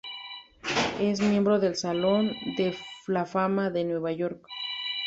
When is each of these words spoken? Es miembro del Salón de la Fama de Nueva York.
Es 0.99 1.21
miembro 1.21 1.59
del 1.59 1.75
Salón 1.75 2.31
de 2.57 2.75
la 3.05 3.27
Fama 3.27 3.69
de 3.69 3.83
Nueva 3.83 4.11
York. 4.11 4.47